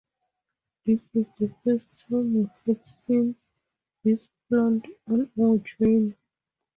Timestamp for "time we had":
2.09-2.83